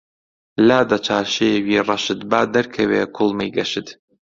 لادە 0.67 0.97
چارشێوی 1.07 1.83
ڕەشت 1.87 2.19
با 2.29 2.41
دەرکەوێ 2.53 3.01
کوڵمەی 3.15 3.53
گەشت 3.57 3.87